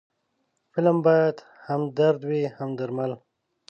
فلم 0.71 0.97
باید 1.05 1.35
هم 1.67 1.81
درد 1.97 2.21
وي، 2.29 2.43
هم 2.57 2.69
درمل 2.79 3.11